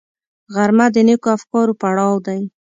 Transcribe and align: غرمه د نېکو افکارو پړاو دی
غرمه 0.53 0.85
د 0.95 0.97
نېکو 1.07 1.27
افکارو 1.37 1.73
پړاو 1.81 2.15
دی 2.27 2.41